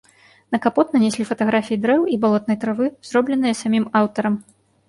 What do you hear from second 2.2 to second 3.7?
балотнай травы, зробленыя